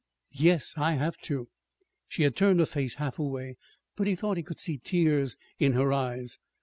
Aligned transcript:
"Yes, 0.33 0.73
I 0.77 0.93
have 0.93 1.15
to." 1.25 1.47
She 2.07 2.23
had 2.23 2.35
turned 2.35 2.59
her 2.59 2.65
face 2.65 2.95
half 2.95 3.19
away, 3.19 3.57
but 3.95 4.07
he 4.07 4.15
thought 4.15 4.37
he 4.37 4.41
could 4.41 4.59
see 4.59 4.79
tears 4.79 5.37
in 5.59 5.73
her 5.73 5.93
eyes. 5.93 6.39